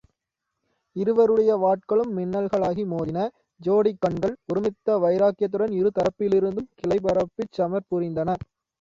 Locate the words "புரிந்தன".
7.91-8.29